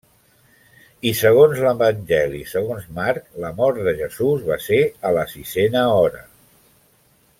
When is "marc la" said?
2.97-3.53